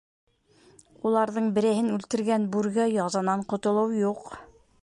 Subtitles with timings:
[1.09, 4.31] Уларҙың берәйһен үлтергән бүрегә язанан ҡотолоу юҡ.